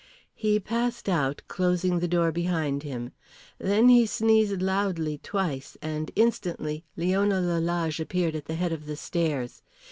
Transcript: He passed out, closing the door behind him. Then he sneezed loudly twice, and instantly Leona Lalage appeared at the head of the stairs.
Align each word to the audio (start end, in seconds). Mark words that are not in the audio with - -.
He 0.33 0.59
passed 0.59 1.07
out, 1.07 1.43
closing 1.47 1.99
the 1.99 2.07
door 2.07 2.31
behind 2.31 2.81
him. 2.81 3.11
Then 3.59 3.87
he 3.87 4.07
sneezed 4.07 4.59
loudly 4.59 5.19
twice, 5.21 5.77
and 5.79 6.09
instantly 6.15 6.83
Leona 6.97 7.39
Lalage 7.39 7.99
appeared 7.99 8.33
at 8.35 8.45
the 8.45 8.55
head 8.55 8.71
of 8.71 8.87
the 8.87 8.95
stairs. 8.97 9.61